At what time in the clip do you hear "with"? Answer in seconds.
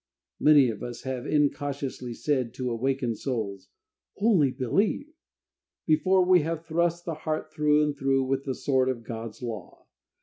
8.23-8.45